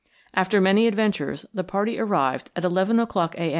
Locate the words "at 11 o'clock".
2.55-3.35